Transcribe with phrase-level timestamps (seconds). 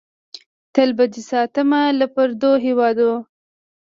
[0.73, 1.69] تل به دې ساتم
[1.99, 3.09] له پردو هېواده!